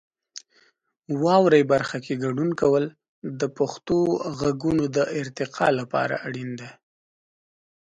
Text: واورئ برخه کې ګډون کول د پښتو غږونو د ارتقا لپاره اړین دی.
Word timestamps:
واورئ 1.23 1.63
برخه 1.71 1.97
کې 2.05 2.13
ګډون 2.23 2.49
کول 2.61 2.83
د 3.39 3.41
پښتو 3.57 3.97
غږونو 4.39 4.83
د 4.95 4.97
ارتقا 5.21 5.67
لپاره 5.79 6.15
اړین 6.27 6.49
دی. 6.59 6.71